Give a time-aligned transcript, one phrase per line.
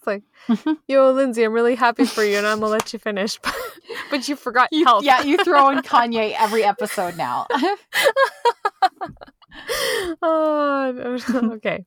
[0.00, 0.22] it's like,
[0.88, 3.54] yo, Lindsay, I'm really happy for you, and I'm gonna let you finish, but,
[4.10, 5.04] but you forgot You- health.
[5.04, 7.46] yeah, you throw in Kanye every episode now.
[10.22, 11.18] oh,
[11.54, 11.84] okay.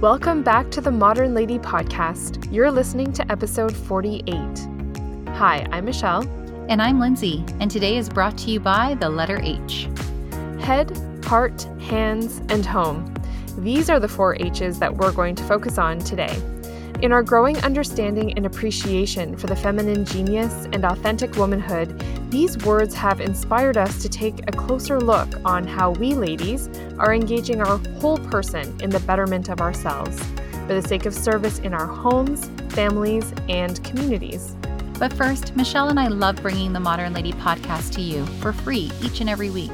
[0.00, 2.52] Welcome back to the Modern Lady Podcast.
[2.52, 4.36] You're listening to episode 48.
[5.36, 6.22] Hi, I'm Michelle.
[6.70, 9.86] and I'm Lindsay, and today is brought to you by the letter H.
[10.58, 10.90] Head,
[11.26, 13.12] heart, hands, and home.
[13.58, 16.34] These are the four H's that we're going to focus on today.
[17.02, 22.94] In our growing understanding and appreciation for the feminine genius and authentic womanhood, these words
[22.94, 27.76] have inspired us to take a closer look on how we ladies are engaging our
[28.00, 30.18] whole person in the betterment of ourselves
[30.66, 34.56] for the sake of service in our homes, families, and communities.
[34.98, 38.90] But first, Michelle and I love bringing the Modern Lady podcast to you for free
[39.02, 39.72] each and every week.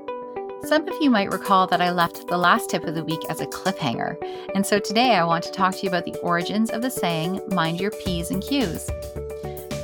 [0.65, 3.39] Some of you might recall that I left the last tip of the week as
[3.39, 4.17] a cliffhanger,
[4.55, 7.39] and so today I want to talk to you about the origins of the saying,
[7.49, 8.89] mind your P's and Q's.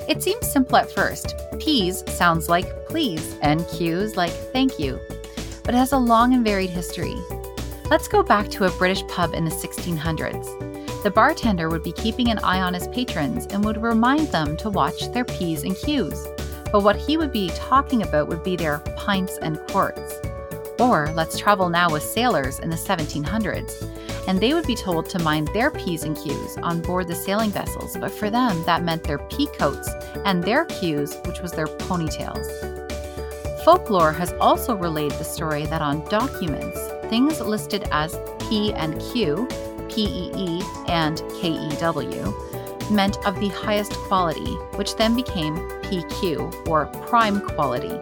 [0.10, 1.36] It seems simple at first.
[1.60, 5.00] P's sounds like please, and Q's like thank you,
[5.64, 7.16] but it has a long and varied history.
[7.92, 11.04] Let's go back to a British pub in the 1600s.
[11.04, 14.72] The bartender would be keeping an eye on his patrons and would remind them to
[14.72, 16.28] watch their P's and Q's.
[16.72, 20.21] But what he would be talking about would be their pints and quarts.
[20.82, 25.20] Or let's travel now with sailors in the 1700s, and they would be told to
[25.20, 29.04] mind their P's and Q's on board the sailing vessels, but for them that meant
[29.04, 29.88] their pea coats
[30.26, 32.48] and their Q's, which was their ponytails.
[33.64, 36.80] Folklore has also relayed the story that on documents,
[37.12, 38.18] things listed as
[38.50, 39.48] P and Q,
[39.88, 48.00] PEE, and KEW meant of the highest quality, which then became PQ or prime quality.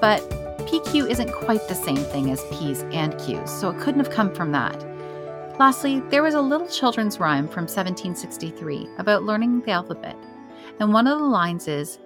[0.00, 0.35] But
[0.66, 4.34] PQ isn't quite the same thing as P's and Q's, so it couldn't have come
[4.34, 4.84] from that.
[5.60, 10.16] Lastly, there was a little children's rhyme from 1763 about learning the alphabet,
[10.80, 12.00] and one of the lines is,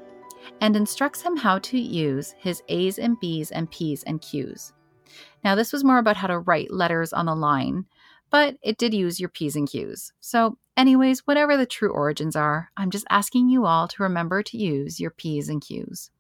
[0.61, 4.75] and instructs him how to use his A's and B's and P's and Q's.
[5.43, 7.87] Now, this was more about how to write letters on the line,
[8.29, 10.13] but it did use your P's and Q's.
[10.21, 14.59] So, anyways, whatever the true origins are, I'm just asking you all to remember to
[14.59, 16.11] use your P's and Q's.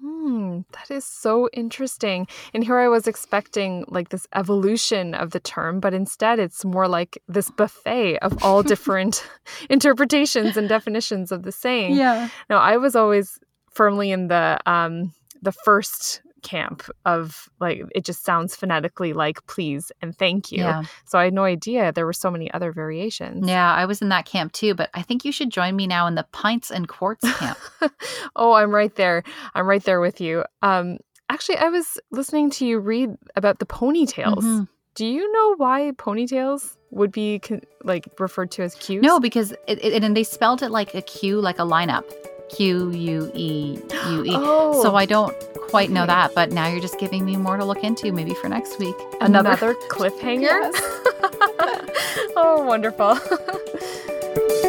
[0.00, 2.28] Hmm, that is so interesting.
[2.54, 6.86] And here I was expecting like this evolution of the term, but instead it's more
[6.86, 9.26] like this buffet of all different
[9.70, 11.96] interpretations and definitions of the saying.
[11.96, 12.28] Yeah.
[12.48, 18.24] Now, I was always firmly in the um the first camp of like it just
[18.24, 20.58] sounds phonetically like please and thank you.
[20.58, 20.82] Yeah.
[21.06, 23.48] So I had no idea there were so many other variations.
[23.48, 26.06] Yeah, I was in that camp too, but I think you should join me now
[26.06, 27.58] in the pints and quarts camp.
[28.36, 29.22] oh, I'm right there.
[29.54, 30.44] I'm right there with you.
[30.62, 30.98] Um,
[31.28, 34.42] actually, I was listening to you read about the ponytails.
[34.42, 34.68] Mhm.
[34.94, 39.00] Do you know why ponytails would be con- like referred to as cues?
[39.02, 42.02] No, because it, it, and they spelled it like a Q, like a lineup.
[42.48, 43.78] Q U E
[44.10, 44.30] U E.
[44.32, 45.34] Oh, So I don't
[45.68, 48.48] quite know that, but now you're just giving me more to look into maybe for
[48.48, 48.96] next week.
[49.20, 50.70] another, cliffhanger.
[52.40, 53.18] Oh, wonderful.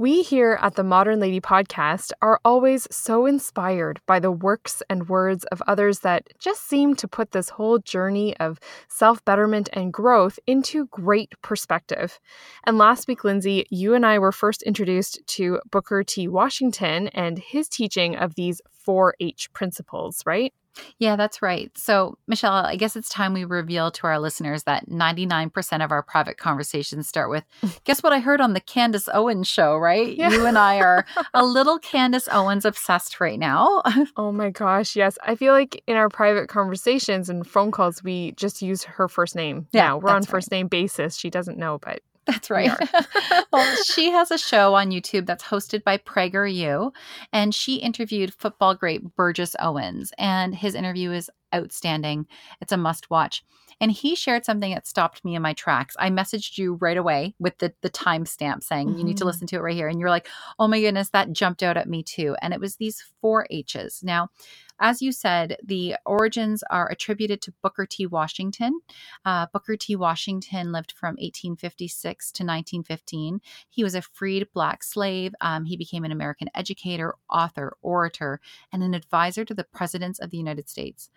[0.00, 5.08] We here at the Modern Lady podcast are always so inspired by the works and
[5.08, 9.92] words of others that just seem to put this whole journey of self betterment and
[9.92, 12.20] growth into great perspective.
[12.64, 16.28] And last week, Lindsay, you and I were first introduced to Booker T.
[16.28, 20.54] Washington and his teaching of these 4 H principles, right?
[20.98, 21.70] Yeah, that's right.
[21.76, 26.02] So, Michelle, I guess it's time we reveal to our listeners that 99% of our
[26.02, 27.44] private conversations start with,
[27.84, 30.16] guess what I heard on the Candace Owens show, right?
[30.16, 30.30] Yeah.
[30.30, 33.82] You and I are a little Candace Owens obsessed right now.
[34.16, 35.18] oh my gosh, yes.
[35.22, 39.34] I feel like in our private conversations and phone calls, we just use her first
[39.34, 39.66] name.
[39.72, 40.58] Yeah, now we're on first right.
[40.58, 41.16] name basis.
[41.16, 42.70] She doesn't know, but that's right.
[43.52, 46.92] well, she has a show on YouTube that's hosted by PragerU,
[47.32, 52.26] and she interviewed football great Burgess Owens, and his interview is outstanding.
[52.60, 53.42] It's a must watch.
[53.80, 55.94] And he shared something that stopped me in my tracks.
[55.98, 58.98] I messaged you right away with the the timestamp saying mm-hmm.
[58.98, 59.28] you need to mm-hmm.
[59.28, 60.28] listen to it right here, and you're like,
[60.58, 64.02] "Oh my goodness, that jumped out at me too." And it was these four H's.
[64.02, 64.30] Now,
[64.80, 68.06] as you said, the origins are attributed to Booker T.
[68.06, 68.80] Washington.
[69.24, 69.96] Uh, Booker T.
[69.96, 73.40] Washington lived from 1856 to 1915.
[73.70, 75.34] He was a freed black slave.
[75.40, 78.40] Um, he became an American educator, author, orator,
[78.72, 81.10] and an advisor to the presidents of the United States.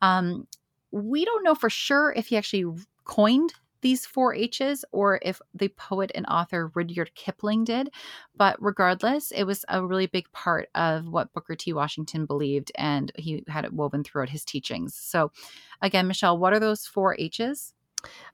[0.00, 0.46] Um,
[0.90, 2.64] we don't know for sure if he actually
[3.04, 7.90] coined these four H's or if the poet and author Rudyard Kipling did.
[8.36, 11.72] But regardless, it was a really big part of what Booker T.
[11.72, 14.94] Washington believed, and he had it woven throughout his teachings.
[14.94, 15.32] So,
[15.82, 17.72] again, Michelle, what are those four H's?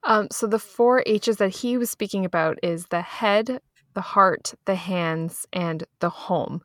[0.05, 3.61] Um, so, the four H's that he was speaking about is the head,
[3.95, 6.63] the heart, the hands, and the home.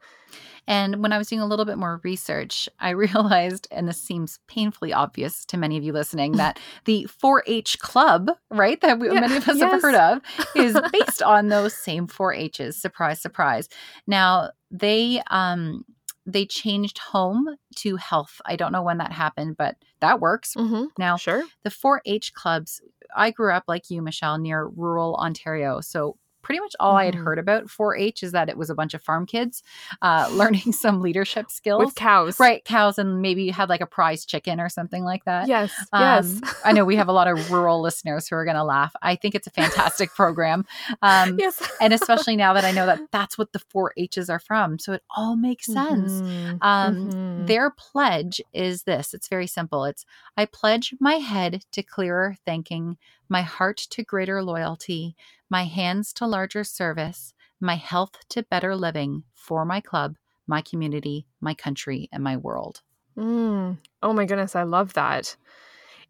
[0.68, 4.40] And when I was doing a little bit more research, I realized, and this seems
[4.48, 9.08] painfully obvious to many of you listening, that the 4 H club, right, that we,
[9.08, 9.72] yeah, many of us yes.
[9.72, 10.22] have heard of,
[10.56, 12.76] is based on those same 4 H's.
[12.76, 13.70] Surprise, surprise.
[14.06, 15.86] Now, they, um,
[16.26, 18.42] they changed home to health.
[18.46, 20.56] I don't know when that happened, but that works.
[20.56, 20.86] Mm-hmm.
[20.98, 21.46] Now, sure.
[21.64, 22.82] The 4 H clubs,
[23.16, 25.80] I grew up like you, Michelle, near rural Ontario.
[25.80, 27.00] So pretty much all mm-hmm.
[27.00, 27.26] I had mm-hmm.
[27.26, 29.62] heard about 4 H is that it was a bunch of farm kids
[30.02, 31.84] uh, learning some leadership skills.
[31.84, 32.40] With cows.
[32.40, 35.50] Right, cows, and maybe you had like a prize chicken or something like that.
[35.50, 36.56] Yes, um, yes.
[36.64, 38.96] I know we have a lot of rural listeners who are going to laugh.
[39.02, 40.66] I think it's a fantastic program.
[41.02, 41.62] Um, yes.
[41.82, 44.80] and especially now that I know that that's what the 4 H's are from.
[44.80, 46.14] So it all makes sense.
[46.14, 46.58] Mm-hmm.
[46.62, 47.46] Um, mm-hmm.
[47.48, 49.84] Their pledge is this it's very simple.
[49.84, 50.06] It's
[50.38, 52.98] I pledge my head to clearer thinking,
[53.30, 55.16] my heart to greater loyalty,
[55.50, 60.16] my hands to larger service, my health to better living for my club,
[60.48, 62.82] my community, my country, and my world.
[63.18, 63.78] Mm.
[64.04, 65.36] Oh my goodness, I love that.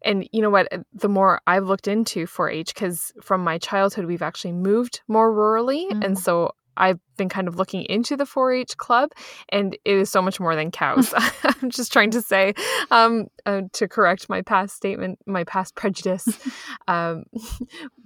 [0.04, 0.68] And you know what?
[0.92, 5.32] The more I've looked into 4 H, because from my childhood, we've actually moved more
[5.32, 5.90] rurally.
[5.90, 6.04] Mm.
[6.04, 9.10] And so I've been kind of looking into the 4-H club,
[9.50, 11.12] and it is so much more than cows.
[11.62, 12.54] I'm just trying to say
[12.90, 16.26] um, uh, to correct my past statement, my past prejudice.
[16.88, 17.24] um,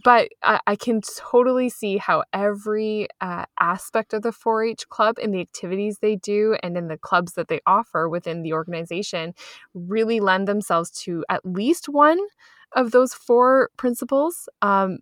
[0.03, 5.33] but I, I, can totally see how every uh, aspect of the 4-H club and
[5.33, 9.35] the activities they do, and in the clubs that they offer within the organization,
[9.75, 12.19] really lend themselves to at least one
[12.75, 14.49] of those four principles.
[14.63, 14.99] Um,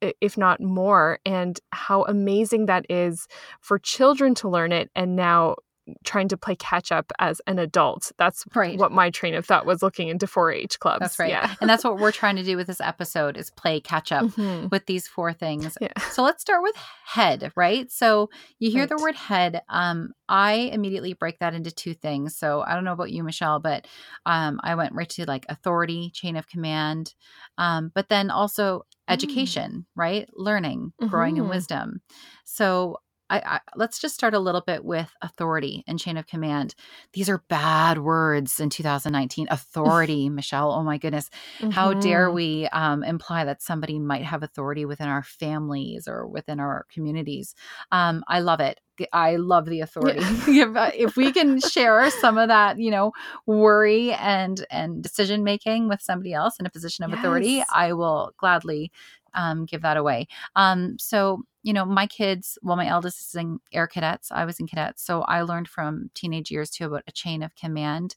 [0.00, 3.26] if not more, and how amazing that is
[3.60, 5.56] for children to learn it and now
[6.04, 8.10] trying to play catch up as an adult.
[8.18, 8.78] That's right.
[8.78, 11.00] what my train of thought was looking into 4-H clubs.
[11.00, 11.30] That's right.
[11.30, 11.54] Yeah.
[11.60, 14.68] and that's what we're trying to do with this episode is play catch up mm-hmm.
[14.70, 15.76] with these four things.
[15.80, 15.98] Yeah.
[16.10, 16.74] So let's start with
[17.06, 17.90] head, right?
[17.90, 18.88] So you hear right.
[18.88, 19.62] the word head.
[19.68, 22.36] Um, I immediately break that into two things.
[22.36, 23.86] So I don't know about you, Michelle, but
[24.24, 27.14] um, I went right to like authority, chain of command,
[27.58, 28.82] um, but then also.
[29.08, 29.84] Education, mm.
[29.94, 30.28] right?
[30.34, 31.44] Learning, growing mm-hmm.
[31.44, 32.00] in wisdom.
[32.44, 32.96] So
[33.28, 36.74] I, I, let's just start a little bit with authority and chain of command.
[37.12, 39.48] These are bad words in 2019.
[39.50, 40.72] Authority, Michelle.
[40.72, 41.70] Oh my goodness, mm-hmm.
[41.70, 42.36] how dare mm-hmm.
[42.36, 47.54] we um, imply that somebody might have authority within our families or within our communities?
[47.92, 48.80] Um, I love it.
[49.12, 50.20] I love the authority.
[50.48, 53.12] If, uh, if we can share some of that, you know,
[53.46, 57.18] worry and and decision making with somebody else in a position of yes.
[57.18, 58.90] authority, I will gladly
[59.34, 60.28] um, give that away.
[60.56, 64.30] Um, so you know, my kids, well, my eldest is in air cadets.
[64.30, 65.02] I was in cadets.
[65.02, 68.14] So I learned from teenage years too about a chain of command.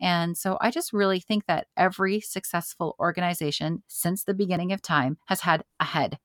[0.00, 5.18] And so I just really think that every successful organization since the beginning of time
[5.26, 6.18] has had a head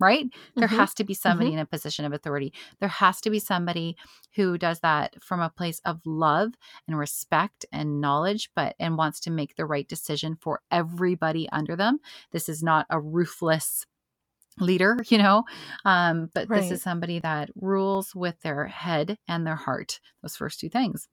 [0.00, 0.26] right?
[0.26, 0.60] Mm-hmm.
[0.60, 1.58] There has to be somebody mm-hmm.
[1.58, 2.52] in a position of authority.
[2.80, 3.96] There has to be somebody
[4.36, 6.52] who does that from a place of love
[6.86, 11.74] and respect and knowledge, but and wants to make the right decision for everybody under
[11.74, 11.98] them.
[12.30, 13.86] This is not a ruthless
[14.60, 15.44] leader, you know.
[15.84, 16.60] Um, but Right.
[16.62, 20.00] this is somebody that rules with their head and their heart.
[20.22, 21.08] Those first two things.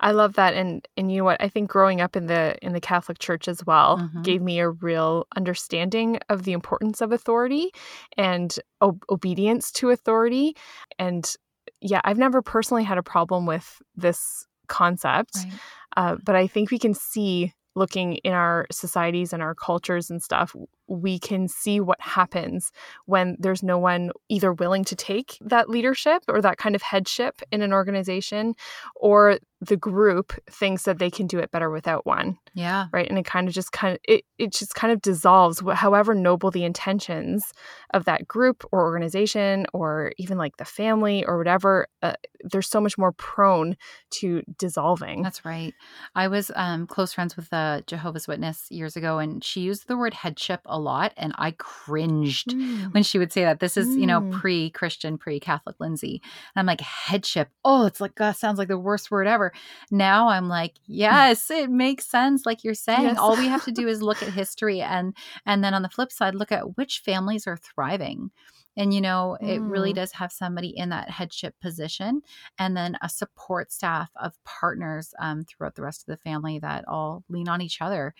[0.00, 2.74] I love that and and you know what I think growing up in the in
[2.74, 4.22] the Catholic Church as well Mhm.
[4.22, 7.70] gave me a real understanding of the importance of authority
[8.18, 10.54] and ob- obedience to authority
[10.98, 11.34] and
[11.80, 15.52] yeah I've never personally had a problem with this concept Right.
[15.96, 20.22] uh, but I think we can see looking in our societies and our cultures and
[20.22, 20.56] stuff
[20.88, 22.72] we can see what happens
[23.06, 27.42] when there's no one either willing to take that leadership or that kind of headship
[27.50, 28.54] in an organization
[28.94, 32.86] or the group thinks that they can do it better without one Yeah.
[32.92, 36.14] right and it kind of just kind of it, it just kind of dissolves however
[36.14, 37.52] noble the intentions
[37.94, 42.12] of that group or organization or even like the family or whatever uh,
[42.44, 43.76] they're so much more prone
[44.10, 45.72] to dissolving That's right.
[46.14, 49.96] I was um, close friends with a Jehovah's Witness years ago, and she used the
[49.96, 52.92] word headship a lot, and I cringed Mm.
[52.94, 53.60] when she would say that.
[53.60, 54.32] This is, you know, Mm.
[54.32, 57.48] pre-Christian, pre-Catholic Lindsay, and I'm like headship.
[57.64, 59.45] Oh, it's like God, sounds like the worst word ever.
[59.90, 62.46] Now I'm like, yes, it makes sense.
[62.46, 63.18] Like you're saying, Yes.
[63.18, 66.12] all we have to do is look at history, and and then on the flip
[66.12, 68.30] side, look at which families are thriving.
[68.78, 69.96] And you know, it really Mm.
[69.96, 72.20] does have somebody in that headship position
[72.58, 76.86] and then a support staff of partners um, throughout the rest of the family that
[76.86, 78.14] all lean on each other.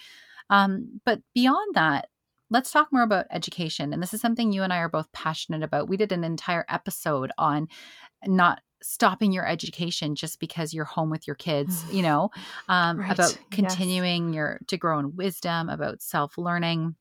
[0.49, 2.09] Um, but beyond that,
[2.49, 3.93] let's talk more about education.
[3.93, 5.89] And this is something you and I are both passionate about.
[5.89, 7.69] We did an entire episode on
[8.27, 12.31] not stopping your education just because you're home with your kids you know
[12.69, 13.39] um, Right, about yes.
[13.51, 16.95] continuing your to grow in wisdom about self-learning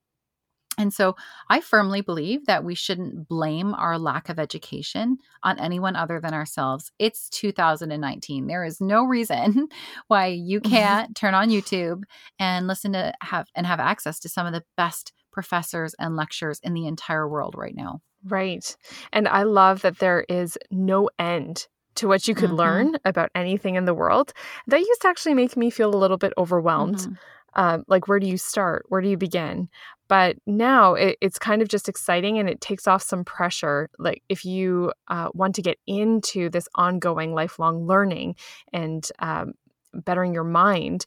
[0.78, 1.16] and so
[1.50, 6.34] I firmly believe that we shouldn't blame our lack of education on anyone other than
[6.34, 6.92] ourselves.
[7.00, 8.48] It's 2019.
[8.48, 9.70] There is no reason
[10.08, 12.04] why you can't turn on YouTube
[12.40, 16.60] and listen to have and have access to some of the best professors and lectures
[16.64, 18.02] in the entire world right now.
[18.28, 18.76] Right.
[19.14, 22.58] And I love that there is no end to what you could Mhm.
[22.58, 24.34] learn about anything in the world.
[24.68, 26.98] That used to actually make me feel a little bit overwhelmed.
[26.98, 27.18] Mhm.
[27.54, 28.86] Um, like, where do you start?
[28.90, 29.70] Where do you begin?
[30.10, 33.90] But now it, it's kind of just exciting and it takes off some pressure.
[33.98, 38.36] Like, if you uh, want to get into this ongoing lifelong learning
[38.74, 39.54] and um,
[39.94, 41.06] bettering your mind,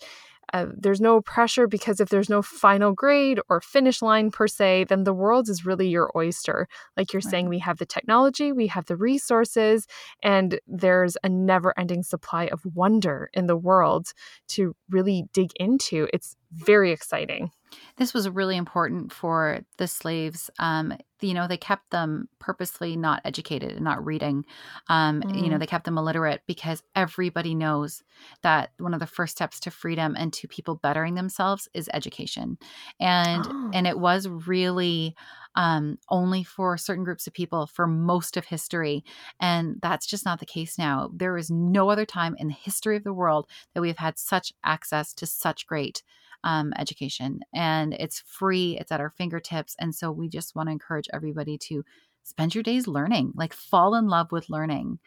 [0.53, 4.85] uh, there's no pressure because if there's no final grade or finish line per se,
[4.89, 6.69] then the world is really your oyster.
[6.97, 9.87] Like you're saying, we have the technology, we have the resources,
[10.23, 14.13] and there's a never ending supply of wonder in the world
[14.49, 16.09] to really dig into.
[16.13, 17.51] It's very exciting.
[17.97, 20.51] This was really important for the slaves.
[20.59, 24.45] Um, you know, they kept them purposely not educated and not reading.
[24.89, 25.59] Um, You know, Mm.
[25.59, 28.03] they kept them illiterate because everybody knows
[28.43, 32.59] that one of the first steps to freedom and to people bettering themselves is education.
[33.01, 33.73] And Oh.
[33.73, 35.15] and it was really
[35.55, 39.05] um, only for certain groups of people for most of history.
[39.41, 41.11] And that's just not the case now.
[41.13, 44.19] There is no other time in the history of the world that we have had
[44.19, 46.03] such access to such great
[46.45, 50.73] um, education and it's free it's at our fingertips and so we just want to
[50.73, 51.85] encourage everybody to
[52.23, 54.99] spend your days learning like fall in love with learning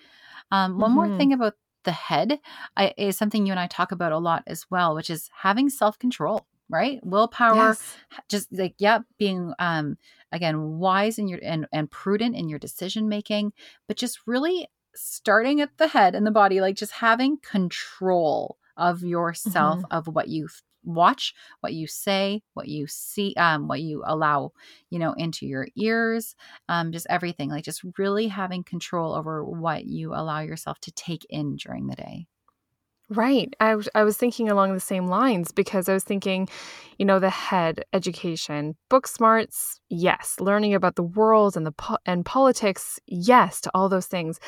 [0.51, 1.17] um, one more Mhm.
[1.17, 2.39] thing about the head
[2.77, 5.69] I, is something you and i talk about a lot as well which is having
[5.69, 7.97] self-control right willpower Yes.
[8.29, 9.97] just like yeah being um
[10.31, 13.51] again wise in your and, and prudent in your decision making
[13.87, 19.03] but just really starting at the head and the body like just having control of
[19.03, 19.87] yourself Mhm.
[19.91, 20.47] of what you
[20.83, 24.51] watch what you say what you see um what you allow
[24.89, 26.35] you know into your ears
[26.69, 31.25] um just everything like just really having control over what you allow yourself to take
[31.29, 32.25] in during the day
[33.13, 33.53] Right.
[33.59, 36.47] I, was- I was thinking along the same lines because I was thinking,
[36.97, 40.37] you know, the head, education, book smarts, yes.
[40.39, 44.39] Learning about the world and the po- and politics, yes, to all those things.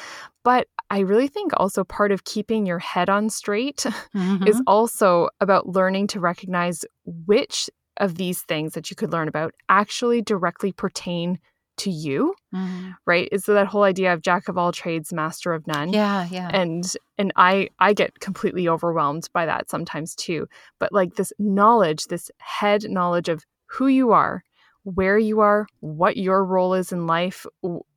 [0.45, 3.85] But I really think also part of keeping your head on straight
[4.47, 4.61] is Mhm.
[4.65, 6.85] also about learning to recognize
[7.25, 11.37] which of these things that you could learn about actually directly pertain
[11.77, 12.95] to you, Mhm.
[13.05, 13.27] right?
[13.31, 16.49] Is so that whole idea of jack of all trades, master of none yeah yeah
[16.53, 20.47] and and i i get completely overwhelmed by that sometimes too
[20.79, 24.43] but like this knowledge this head knowledge of who you are
[24.83, 27.45] where you are what your role is in life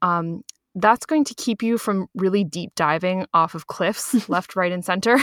[0.03, 0.43] um
[0.79, 4.85] that's going to keep you from really deep diving off of cliffs left right and
[4.85, 5.19] center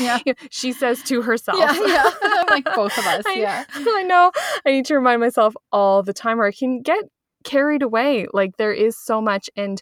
[0.00, 0.18] Yeah.
[0.50, 4.30] she says to herself yeah yeah like both of us I- yeah I know.
[4.64, 7.04] I need to remind myself all the time, or I can get
[7.46, 8.26] carried away.
[8.32, 9.80] Like there is so much, and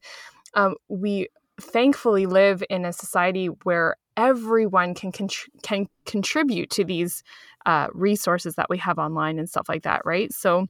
[0.54, 1.28] um, we
[1.61, 7.25] thankfully live in a society where everyone can contr- can contribute to these
[7.66, 10.33] uh, resources that we have online and stuff like that, right?
[10.33, 10.66] So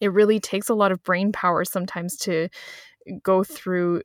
[0.00, 2.48] it really takes a lot of brain power sometimes to
[3.22, 4.02] go through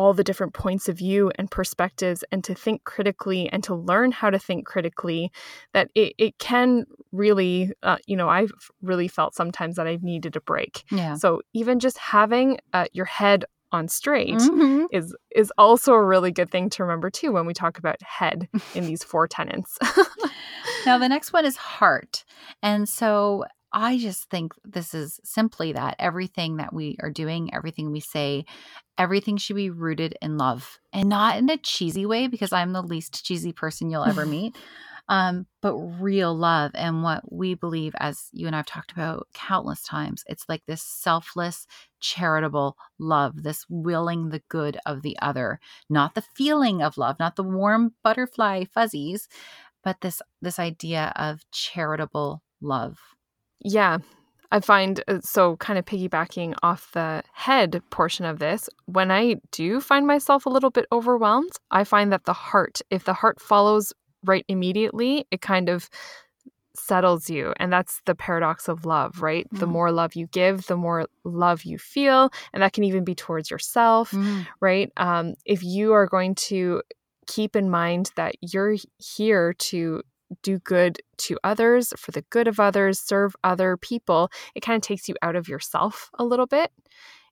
[0.00, 4.10] all the different points of view and perspectives and to think critically and to learn
[4.12, 5.30] how to think critically
[5.74, 10.34] that it, it can really uh, you know i've really felt sometimes that i've needed
[10.36, 11.14] a break Yeah.
[11.16, 14.86] so even just having uh, your head on straight Mhm.
[14.90, 18.48] is is also a really good thing to remember too when we talk about head
[18.74, 19.78] in these four tenets
[20.86, 22.24] Now, the next one is heart.
[22.62, 27.92] And so I just think this is simply that everything that we are doing, everything
[27.92, 28.44] we say,
[28.98, 32.82] everything should be rooted in love and not in a cheesy way because I'm the
[32.82, 34.56] least cheesy person you'll ever meet.
[35.08, 39.82] Um, but real love and what we believe, as you and I've talked about countless
[39.82, 41.66] times, it's like this selfless,
[41.98, 45.58] charitable love, this willing the good of the other,
[45.88, 49.28] not the feeling of love, not the warm butterfly fuzzies,
[49.82, 52.98] but this this idea of charitable love.
[53.60, 53.98] Yeah.
[54.52, 59.36] I find uh, so kind of piggybacking off the head portion of this, when I
[59.52, 63.40] do find myself a little bit overwhelmed, I find that the heart, if the heart
[63.40, 63.92] follows
[64.24, 65.88] right immediately, it kind of
[66.74, 67.52] settles you.
[67.58, 69.46] And that's the paradox of love, right?
[69.52, 69.70] The Mhm.
[69.70, 72.30] more love you give, the more love you feel.
[72.52, 74.12] And that can even be towards yourself,
[74.60, 74.90] right?
[74.96, 76.82] Um, if you are going to
[77.26, 80.02] keep in mind that you're here to
[80.42, 84.82] do good to others, for the good of others, serve other people, it kind of
[84.82, 86.70] takes you out of yourself a little bit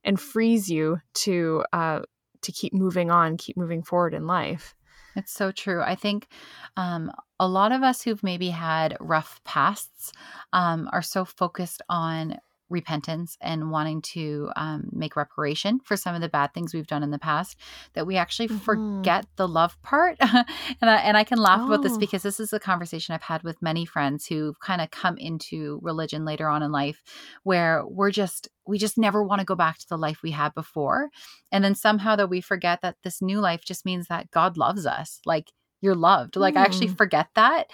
[0.04, 2.00] and frees you to uh,
[2.42, 4.74] to keep moving on, keep moving forward in life.
[5.16, 5.82] It's so true.
[5.82, 6.28] I think
[6.76, 10.12] um, a lot of us who've maybe had rough pasts
[10.52, 12.36] um, are so focused on
[12.70, 17.02] repentance and wanting to um, make reparation for some of the bad things we've done
[17.02, 17.56] in the past
[17.94, 18.60] that we actually Mhm.
[18.60, 20.16] forget the love part.
[20.20, 20.44] and
[20.90, 21.98] I, and I can laugh about this Oh.
[21.98, 25.78] because this is a conversation I've had with many friends who've kind of come into
[25.82, 27.02] religion later on in life
[27.42, 30.54] where we're just we just never want to go back to the life we had
[30.54, 31.08] before
[31.50, 34.84] and then somehow that we forget that this new life just means that God loves
[34.84, 37.70] us like you're loved like I actually forget that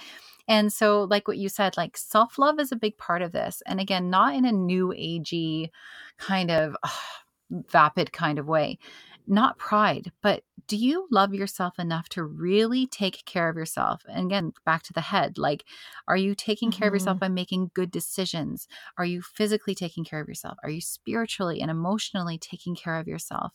[0.49, 3.81] and so like what you said like self-love is a big part of this and
[3.81, 5.71] again not in a new agey
[6.19, 6.77] kind of
[7.71, 8.79] vapid kind of way
[9.27, 14.03] not pride but do you love yourself enough to really take care of yourself?
[14.09, 15.65] And again back to the head like
[16.09, 17.33] are you taking care of yourself mm-hmm.
[17.33, 18.67] by making good decisions?
[18.99, 20.57] Are you physically taking care of yourself?
[20.63, 23.53] Are you spiritually and emotionally taking care of yourself?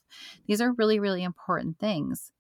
[0.48, 2.32] These are really really important things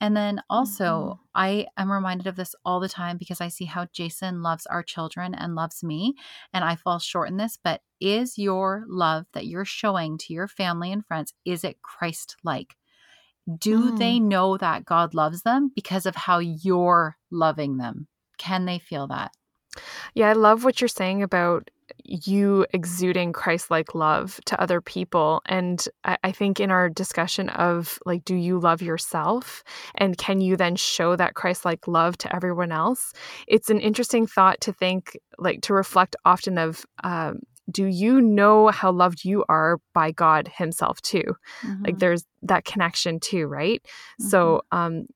[0.00, 1.22] and then also, mm-hmm.
[1.34, 4.82] I am reminded of this all the time because I see how Jason loves our
[4.82, 6.14] children and loves me,
[6.52, 7.58] and I fall short in this.
[7.62, 12.36] But is your love that you're showing to your family and friends, is it Christ
[12.42, 12.74] like?
[13.58, 14.22] Do they mm.
[14.22, 18.06] know that God loves them because of how you're loving them?
[18.38, 19.32] Can they feel that?
[20.14, 21.70] Yeah, I love what you're saying about
[22.04, 25.42] you exuding Christ like love to other people.
[25.46, 29.62] And I, I think in our discussion of like, do you love yourself?
[29.96, 33.12] And can you then show that Christ like love to everyone else?
[33.48, 38.68] It's an interesting thought to think, like, to reflect often of, um, do you know
[38.68, 41.36] how loved you are by God Himself too?
[41.84, 41.98] Like, Mhm.
[42.00, 43.84] there's that connection too, right?
[44.18, 45.06] So, um,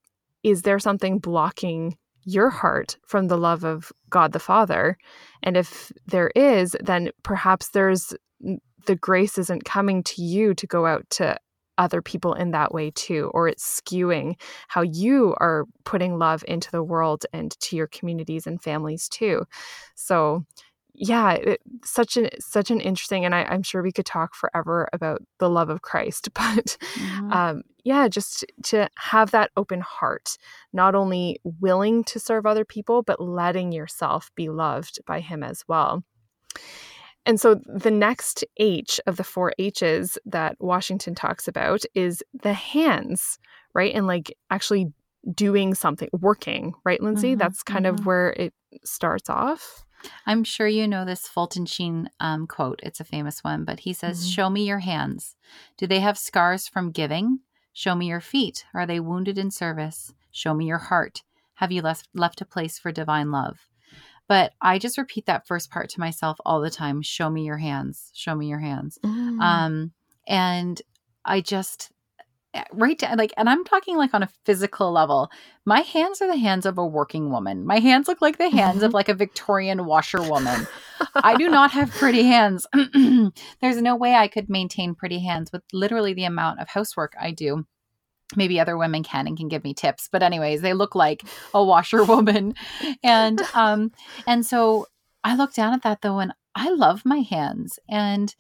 [0.43, 4.99] is there something blocking your heart from the love of God the Father?
[5.43, 8.13] And if there is, then perhaps there's
[8.87, 11.39] the grace isn't coming to you to go out to
[11.79, 14.35] other people in that way too, or it's skewing
[14.69, 19.45] how you are putting love into the world and to your communities and families too.
[19.95, 20.45] So,
[20.97, 24.89] yeah, it, such an such an interesting, and I, I'm sure we could talk forever
[24.93, 27.33] about the love of Christ, but Mhm.
[27.33, 30.37] um, yeah, just to have that open heart,
[30.73, 35.63] not only willing to serve other people, but letting yourself be loved by Him as
[35.69, 36.03] well.
[37.25, 42.53] And so the next H of the four H's that Washington talks about is the
[42.53, 43.39] hands,
[43.75, 43.93] right?
[43.95, 44.93] And like actually
[45.35, 47.35] doing something, working, right, Lindsay?
[47.35, 47.91] Mhm, That's kind mhm.
[48.01, 48.55] of where it
[48.85, 49.85] starts off.
[50.27, 52.81] I'm sure you know this Fulton Sheen um, quote.
[52.83, 54.35] It's a famous one, but he says, Mhm.
[54.35, 55.37] Show me your hands.
[55.77, 57.41] Do they have scars from giving?
[57.73, 58.65] Show me your feet.
[58.75, 60.13] Are they wounded in service?
[60.31, 61.23] Show me your heart.
[61.55, 63.69] Have you left, left a place for divine love?
[64.29, 67.59] But I just repeat that first part to myself all the time Show me your
[67.59, 68.11] hands.
[68.15, 68.99] Show me your hands.
[69.05, 69.41] Mm.
[69.41, 69.93] Um,
[70.27, 70.83] and
[71.25, 71.91] I just,
[72.73, 75.31] right down, like, and I'm talking like on a physical level.
[75.65, 77.67] My hands are the hands of a working woman.
[77.67, 80.67] My hands look like the hands of like a Victorian washerwoman.
[81.15, 82.67] I do not have pretty hands.
[83.61, 87.33] There's no way I could maintain pretty hands with literally the amount of housework I
[87.33, 87.67] do.
[88.35, 91.23] Maybe other women can and can give me tips, but anyways, they look like
[91.55, 92.55] a washerwoman,
[93.05, 93.93] and um,
[94.27, 94.87] and so
[95.23, 98.35] I look down at that though, and I love my hands, and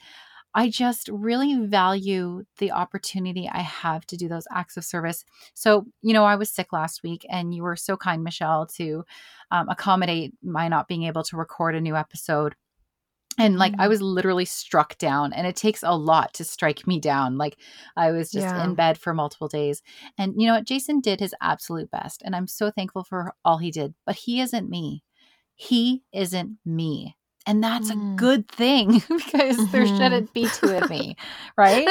[0.56, 5.22] I just really value the opportunity I have to do those acts of service.
[5.52, 9.04] So, you know, I was sick last week and you were so kind, Michelle, to
[9.50, 12.56] um, accommodate my not being able to record a new episode
[13.38, 13.90] and like i mm.
[13.90, 17.58] was literally struck down and it takes a lot to strike me down like
[17.94, 18.64] i was just yeah.
[18.64, 19.82] in bed for multiple days
[20.16, 23.58] and you know what jason did his absolute best and i'm so thankful for all
[23.58, 25.02] he did but he isn't me
[25.54, 27.14] he isn't me
[27.46, 28.14] and that's mm.
[28.14, 29.70] a good thing because mm-hmm.
[29.72, 31.16] there shouldn't be two of me
[31.56, 31.88] right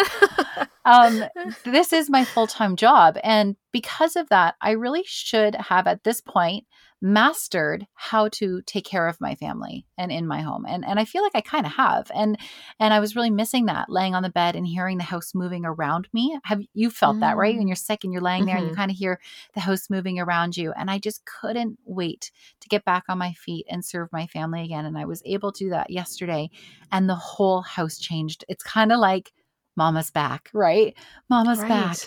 [0.85, 1.23] um
[1.63, 6.21] this is my full-time job and because of that i really should have at this
[6.21, 6.63] point
[7.01, 11.05] mastered how to take care of my family and in my home and and I
[11.05, 12.35] feel like I kind of have and
[12.79, 15.65] and I was really missing that laying on the bed and hearing the house moving
[15.65, 17.19] around me have you felt mm.
[17.19, 17.69] that right when mm.
[17.69, 18.47] you're sick and you're laying mm-hmm.
[18.47, 18.79] there and you mm-hmm.
[18.79, 19.19] kind of hear
[19.53, 23.33] the house moving around you and I just couldn't wait to get back on my
[23.33, 26.49] feet and serve my family again and I was able to do that yesterday
[26.91, 29.31] and the whole house changed it's kind of like
[29.75, 30.95] Mama's back, right?
[31.29, 31.69] Mama's right.
[31.69, 31.97] back.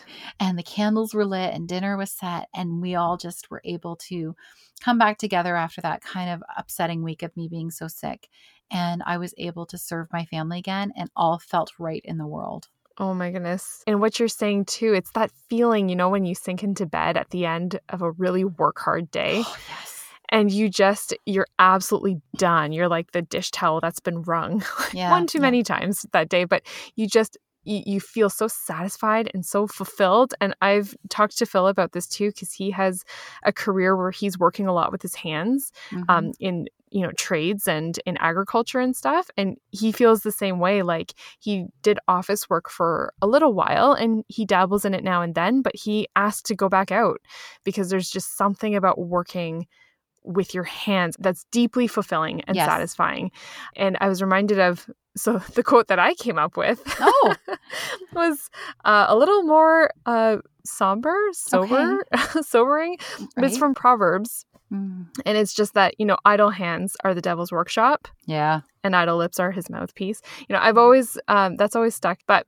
[0.41, 2.49] And the candles were lit and dinner was set.
[2.55, 4.35] And we all just were able to
[4.81, 8.29] come back together after that kind of upsetting week of me being so sick.
[8.71, 12.27] And I was able to serve my family again and all felt right in the
[12.27, 12.69] world.
[13.01, 13.83] Oh my goodness.
[13.87, 17.17] And what you're saying too, it's that feeling, you know, when you sink into bed
[17.17, 19.43] at the end of a really work hard day.
[19.45, 20.05] Oh, yes.
[20.31, 22.73] And you just, you're absolutely done.
[22.73, 25.43] You're like the dish towel that's been wrung yeah, one too yeah.
[25.43, 30.35] many times that day, but you just, you, you feel so satisfied and so fulfilled.
[30.41, 33.05] And I've talked to Phil about this too, because he has
[33.45, 36.11] a career where he's working a lot with his hands um, mm-hmm.
[36.11, 40.59] um, in you know trades and in agriculture and stuff and he feels the same
[40.59, 45.05] way like he did office work for a little while and he dabbles in it
[45.05, 47.21] now and then but he asked to go back out
[47.63, 49.67] because there's just something about working
[50.29, 52.67] with your hands that's deeply fulfilling and yes.
[52.67, 53.31] satisfying.
[53.77, 57.35] And I was reminded of so the quote that I came up with oh
[58.15, 58.51] was
[58.85, 62.41] uh, a little more uh, somber, sober, okay.
[62.43, 62.99] sobering.
[63.19, 63.29] Right.
[63.35, 64.45] But it's from Proverbs.
[64.73, 65.07] Mm.
[65.25, 68.07] And it's just that, you know, idle hands are the devil's workshop.
[68.27, 68.61] Yeah.
[68.85, 70.21] And idle lips are his mouthpiece.
[70.49, 72.19] You know, I've always, um, that's always stuck.
[72.27, 72.47] But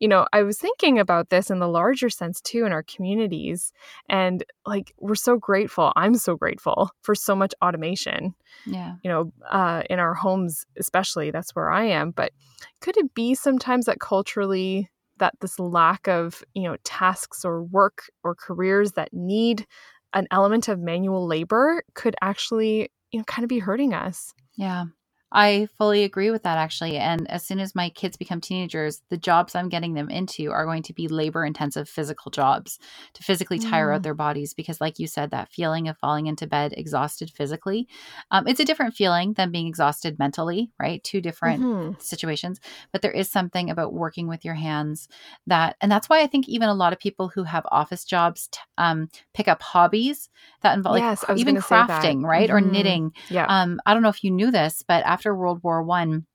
[0.00, 3.72] you know, I was thinking about this in the larger sense too in our communities.
[4.08, 5.92] And like, we're so grateful.
[5.96, 8.34] I'm so grateful for so much automation.
[8.66, 8.94] Yeah.
[9.02, 12.10] You know, uh, in our homes, especially, that's where I am.
[12.10, 12.32] But
[12.80, 18.10] could it be sometimes that culturally, that this lack of, you know, tasks or work
[18.24, 19.66] or careers that need
[20.14, 24.34] an element of manual labor could actually, you know, kind of be hurting us?
[24.56, 24.84] Yeah.
[25.32, 26.98] I fully agree with that actually.
[26.98, 30.66] And as soon as my kids become teenagers, the jobs I'm getting them into are
[30.66, 32.78] going to be labor intensive physical jobs
[33.14, 33.94] to physically tire mm.
[33.94, 34.52] out their bodies.
[34.52, 37.88] Because, like you said, that feeling of falling into bed exhausted physically,
[38.30, 41.02] um, it's a different feeling than being exhausted mentally, right?
[41.02, 41.92] Two different mm-hmm.
[41.98, 42.60] situations.
[42.92, 45.08] But there is something about working with your hands
[45.46, 48.48] that, and that's why I think even a lot of people who have office jobs
[48.52, 50.28] t- um, pick up hobbies
[50.62, 52.48] that involve yes, like even crafting, right?
[52.48, 52.56] Mm-hmm.
[52.56, 53.12] Or knitting.
[53.30, 53.46] Yeah.
[53.48, 56.26] Um, I don't know if you knew this, but after World War One,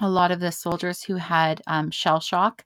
[0.00, 2.64] a lot of the soldiers who had um, shell shock,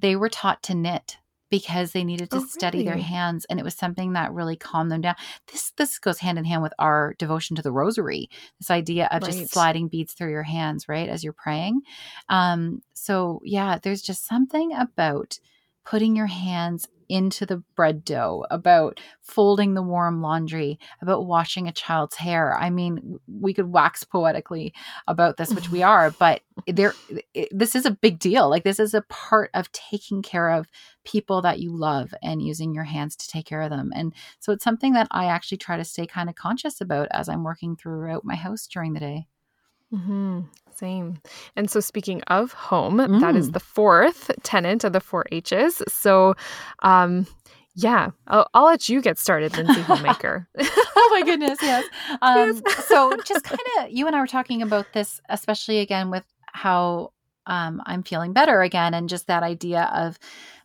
[0.00, 1.16] they were taught to knit
[1.52, 2.90] because they needed to oh, study really?
[2.90, 5.14] their hands and it was something that really calmed them down
[5.52, 9.22] this this goes hand in hand with our devotion to the rosary this idea of
[9.22, 9.32] right.
[9.32, 11.82] just sliding beads through your hands right as you're praying
[12.30, 15.38] um so yeah there's just something about
[15.84, 21.72] putting your hands into the bread dough, about folding the warm laundry, about washing a
[21.72, 22.56] child's hair.
[22.56, 24.72] I mean, we could wax poetically
[25.06, 26.94] about this, which we are, but there
[27.50, 28.48] this is a big deal.
[28.48, 30.70] Like this is a part of taking care of
[31.04, 33.92] people that you love and using your hands to take care of them.
[33.94, 37.28] And so it's something that I actually try to stay kind of conscious about as
[37.28, 39.26] I'm working throughout my house during the day.
[39.92, 40.40] Mm-hmm.
[40.74, 41.20] Same.
[41.54, 43.20] And so, speaking of home, mm.
[43.20, 43.52] that is mm.
[43.52, 45.82] the fourth tenant of the four H's.
[45.88, 46.34] So,
[46.82, 47.26] um,
[47.74, 50.48] yeah, I'll, I'll let you get started, Lindsay Homemaker.
[50.58, 51.84] oh my goodness, yes.
[52.22, 52.86] Um, yes.
[52.86, 57.12] so, just kind of, you and I were talking about this, especially again with how
[57.46, 60.18] um, I'm feeling better again, and just that idea of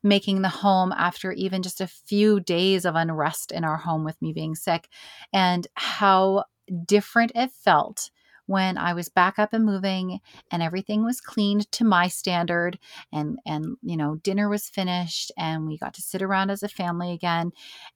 [0.04, 4.22] making the home after even just a few days of unrest in our home with
[4.22, 4.88] me being sick,
[5.34, 6.46] and how
[6.86, 8.10] different it felt
[8.48, 10.20] when I was back up and moving
[10.52, 12.80] and everything was cleaned to my standard
[13.14, 16.68] and and you know dinner was finished and we got to sit around as a
[16.68, 17.52] family again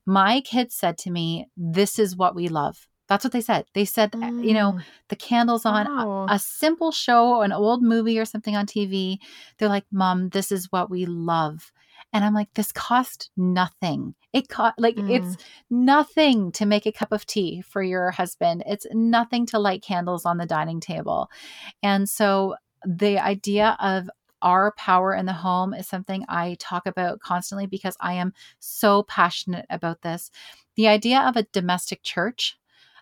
[0.06, 3.66] my kids said to me this is what we love that's what they said.
[3.74, 4.42] They said, mm.
[4.48, 4.84] you know, mm.
[5.10, 6.28] the candles on wow.
[6.30, 9.18] a, a, simple show, an old movie or something on TV.
[9.58, 11.74] They're like, Mom, this is what we love.
[12.13, 14.15] And I'm like, this cost nothing.
[14.34, 15.10] It cost like mm.
[15.10, 15.38] it's
[15.69, 18.63] nothing to make a cup of tea for your husband.
[18.65, 21.30] It's nothing to light candles on the dining table.
[21.84, 24.10] And so the idea of
[24.41, 29.04] our power in the home is something I talk about constantly because I am so
[29.04, 30.32] passionate about this.
[30.76, 32.58] The idea of a domestic church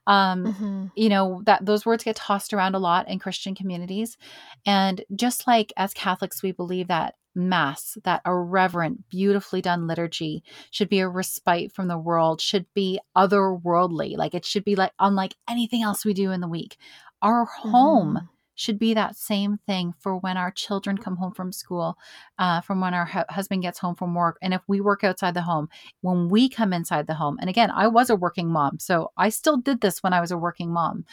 [0.07, 0.85] um Mm-hmm.
[0.95, 4.17] you know that those words get tossed around a lot in christian communities
[4.65, 10.43] and just like as catholics we believe that mass that a reverent beautifully done liturgy
[10.71, 14.17] should be a respite from the world should be otherworldly.
[14.17, 16.77] Like it should be like unlike anything else we do in the week.
[17.21, 18.25] Our home Mm-hmm.
[18.55, 21.97] should be that same thing for when our children come home from school
[22.37, 24.37] uh, from when our hu- husband gets home from work.
[24.41, 25.69] And if we work outside the home
[26.01, 29.29] when we come inside the home and again i was a working mom so i
[29.29, 31.05] still did this when i was a working mom.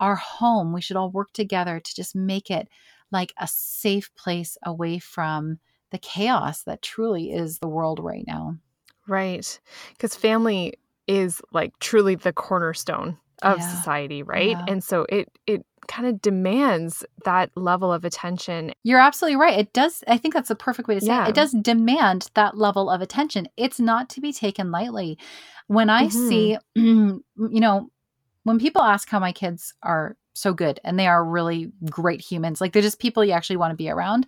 [0.00, 2.68] Our home we should all work together to just make it
[3.12, 5.58] like a safe place away from
[5.90, 8.56] the chaos that truly is the world right now
[9.06, 9.60] Right.
[9.92, 10.74] Because family
[11.06, 13.68] is like truly the cornerstone of Yeah.
[13.68, 14.56] society, right?
[14.56, 14.64] Yeah.
[14.66, 18.72] And so it it kind of demands that level of attention.
[18.84, 19.58] You're absolutely right.
[19.58, 20.02] It does.
[20.08, 21.26] I think that's the perfect way to say Yeah.
[21.26, 21.30] it.
[21.30, 23.46] It does demand that level of attention.
[23.58, 25.18] It's not to be taken lightly.
[25.66, 26.28] When I Mhm.
[26.28, 27.90] see, you know,
[28.44, 32.60] when people ask how my kids are so good and they are really great humans,
[32.60, 34.26] like they're just people you actually want to be around.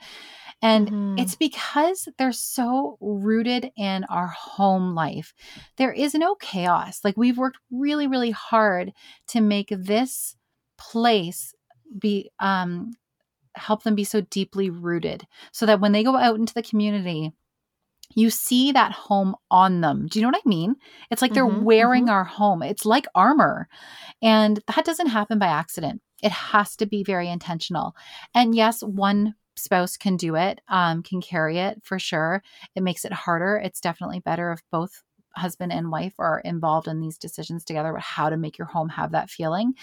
[0.63, 1.21] And Mhm.
[1.21, 5.35] it's because they're so rooted in our home life.
[5.77, 7.01] There is no chaos.
[7.05, 8.93] Like we've worked really, really hard
[9.29, 10.37] to make this
[10.79, 11.55] place
[11.99, 12.93] be um
[13.57, 17.33] help them be so deeply rooted so that when they go out into the community
[18.15, 20.07] you see that home on them.
[20.07, 20.77] Do you know what I mean?
[21.11, 22.63] It's like they're Mhm, wearing our home.
[22.63, 23.69] It's like armor.
[24.23, 26.03] And that doesn't happen by accident.
[26.23, 27.95] It has to be very intentional.
[28.35, 32.43] And yes, one spouse can do it, um, can carry it for sure.
[32.75, 33.57] It makes it harder.
[33.65, 35.03] It's definitely better if both
[35.37, 38.89] husband and wife are involved in these decisions together about how to make your home
[38.91, 39.75] have that feeling.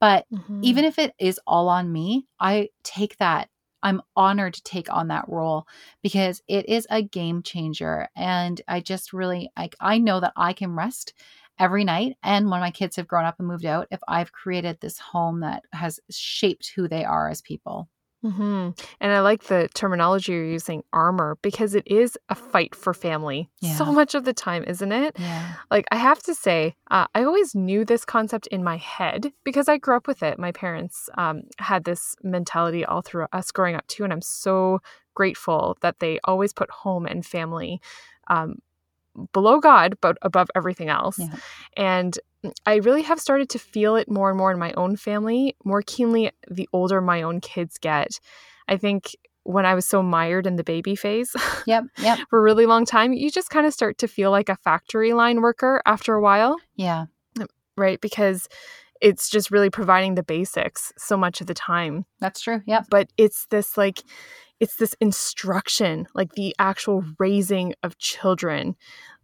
[0.00, 0.62] But Mhm.
[0.62, 3.49] even if it is all on me, I take that.
[3.82, 5.66] I'm honored to take on that role
[6.02, 8.08] because it is a game changer.
[8.16, 11.14] And I just really, I, I know that I can rest
[11.58, 12.16] every night.
[12.22, 15.40] And when my kids have grown up and moved out, if I've created this home
[15.40, 17.88] that has shaped who they are as people.
[18.24, 18.78] Mhm.
[19.00, 23.48] And I like the terminology you're using, armor, because it is a fight for family
[23.62, 25.16] so much of the time, isn't it?
[25.18, 25.54] Yeah.
[25.70, 29.68] Like, I have to say, uh, I always knew this concept in my head because
[29.68, 30.38] I grew up with it.
[30.38, 34.04] My parents um, had this mentality all through us growing up, too.
[34.04, 34.80] And I'm so
[35.14, 37.80] grateful that they always put home and family
[38.28, 38.56] um,
[39.32, 41.18] below God, but above everything else.
[41.18, 41.34] Yeah.
[41.76, 42.18] And
[42.66, 45.82] I really have started to feel it more and more in my own family, more
[45.82, 48.18] keenly the older my own kids get.
[48.68, 51.34] I think when I was so mired in the baby phase
[51.66, 51.84] Yep.
[51.98, 52.18] Yep.
[52.28, 55.12] for a really long time, you just kind of start to feel like a factory
[55.12, 57.06] line worker after a while, Yeah.
[57.76, 58.00] right?
[58.00, 58.48] Because
[59.00, 62.04] it's just really providing the basics so much of the time.
[62.20, 62.60] That's true.
[62.66, 62.82] Yeah.
[62.90, 64.02] But it's this like,
[64.60, 68.76] it's this instruction, like the actual raising of children.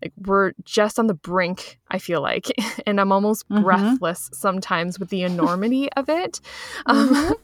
[0.02, 2.46] Like we're just on the brink, I feel like.
[2.86, 3.62] And I'm almost Mhm.
[3.62, 6.40] breathless sometimes with the enormity of it.
[6.86, 7.34] Um, Mhm.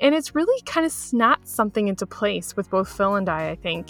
[0.00, 3.54] and it's really kind of snapped something into place with both Phil and I, I
[3.56, 3.88] think,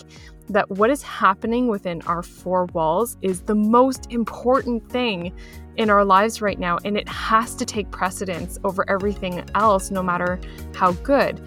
[0.49, 5.33] that what is happening within our four walls is the most important thing
[5.77, 6.79] in our lives right now.
[6.85, 10.41] And it has to take precedence over everything else, no matter
[10.75, 11.41] how good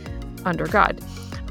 [0.46, 1.02] under God.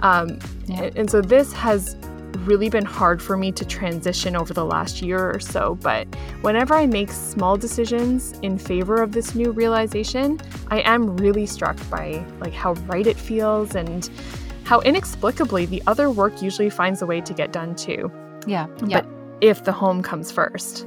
[0.05, 0.91] Um, Yeah.
[0.97, 1.97] and, so this has
[2.45, 5.77] really been hard for me to transition over the last year or so.
[5.81, 6.07] But
[6.43, 11.77] whenever I make small decisions in favor of this new realization, I am really struck
[11.91, 14.09] by like how right it feels and
[14.65, 18.11] how inexplicably the other work usually finds a way to get done too,
[18.47, 18.67] Yeah.
[18.87, 19.01] Yeah.
[19.03, 20.87] But- if the home comes first.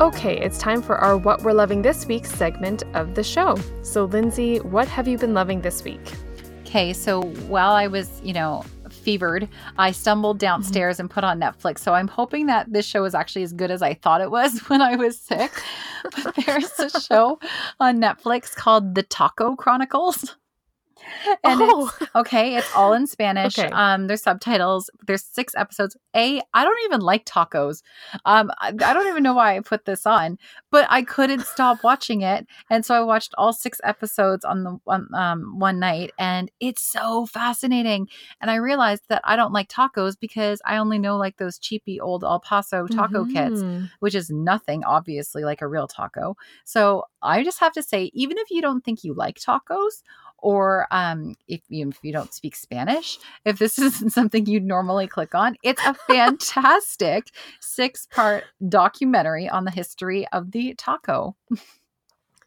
[0.00, 3.58] Okay, it's time for our What We're Loving This Week segment of the show.
[3.82, 6.12] So, Lindsay, what have you been loving this week?
[6.60, 10.46] Okay, so while I was, you know, fevered, I stumbled mm-hmm.
[10.46, 11.80] downstairs and put on Netflix.
[11.80, 14.60] So I'm hoping that this show is actually as good as I thought it was
[14.68, 15.50] when I was sick.
[16.04, 17.40] But there's a show
[17.80, 20.36] on Netflix called The Taco Chronicles.
[21.44, 23.58] And it's oh, Okay, it's all in Spanish.
[23.58, 23.68] Okay.
[23.70, 24.90] Um, there's subtitles.
[25.06, 25.96] There's six episodes.
[26.16, 27.82] A, I don't even like tacos.
[28.24, 30.38] Um, I, I don't even know why I put this on,
[30.70, 34.78] but I couldn't stop watching it, and so I watched all six episodes on the
[34.86, 38.08] on, um one night, and it's so fascinating.
[38.40, 42.00] And I realized that I don't like tacos because I only know like those cheapy
[42.00, 43.90] old El Paso taco kits, Mhm.
[44.00, 46.36] which is nothing obviously like a real taco.
[46.64, 50.02] So I just have to say, even if you don't think you like tacos,
[50.38, 55.06] or um, if you if you don't speak Spanish, if this isn't something you'd normally
[55.06, 61.36] click on, it's a fantastic six part documentary on the history of the taco.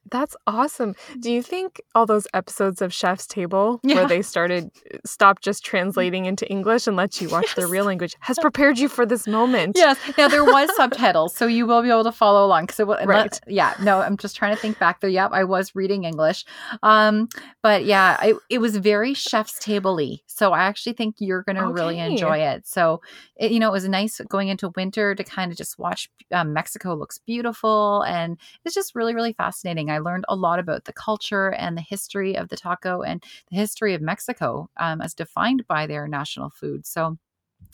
[0.10, 0.96] That's awesome.
[1.20, 3.96] Do you think all those episodes of Chef's Table Yeah.
[3.98, 4.72] where they started
[5.06, 8.90] stopped just translating into English and let you watch their real language has prepared you
[8.90, 9.76] for this moment?
[9.78, 9.98] Yes.
[10.18, 12.66] Now there was subtitles, so you will be able to follow along.
[12.66, 13.40] Because Right.
[13.48, 13.76] yeah.
[13.82, 15.10] No, I'm just trying to think back there.
[15.10, 16.46] Yep, I was reading English.
[16.82, 17.30] Um,
[17.62, 20.18] but yeah, I, it was very chef's table-y.
[20.26, 22.66] So I actually think you're going to really enjoy it.
[22.66, 23.02] So
[23.36, 26.10] it, you know, it was nice going into winter to kind of just watch.
[26.32, 29.91] Um, Mexico looks beautiful, and it's just really, really fascinating.
[29.92, 33.58] I learned a lot about the culture and the history of the taco and the
[33.58, 36.86] history of Mexico um, as defined by their national food.
[36.86, 37.18] So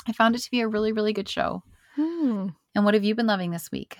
[0.08, 1.64] I found it to be a really, really good show.
[1.96, 2.50] Hmm.
[2.76, 3.98] And what have you been loving this week?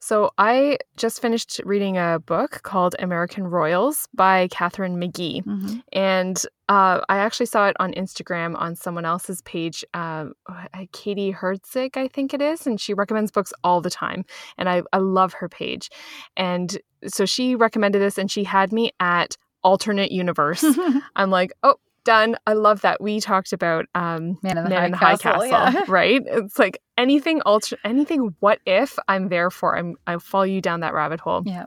[0.00, 5.44] So I just finished reading a book called American Royals by Katharine McGee.
[5.44, 5.78] Mm-hmm.
[5.92, 11.32] And uh, I actually saw it on Instagram on someone else's page, um, uh, Katie
[11.32, 12.66] Herzig, I think it is.
[12.66, 14.24] And she recommends books all the time.
[14.58, 15.88] And I, I love her page.
[16.36, 20.64] And so she recommended this and she had me at Alternate Universe.
[21.16, 22.36] I'm like, oh, done.
[22.46, 23.00] I love that.
[23.00, 25.84] We talked about um, Man in the Man High in the High Castle, Castle, yeah.
[25.88, 26.22] right?
[26.24, 28.34] It's like anything alter, anything.
[28.40, 29.76] What if I'm there for?
[29.76, 31.42] I'm I follow you down that rabbit hole.
[31.46, 31.66] yeah.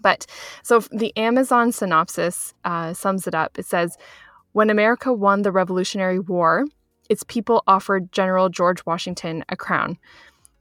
[0.00, 0.26] But
[0.62, 3.58] so the Amazon synopsis uh, sums it up.
[3.58, 3.98] It says,
[4.52, 6.64] when America won the Revolutionary War,
[7.08, 9.98] its people offered General George Washington a crown.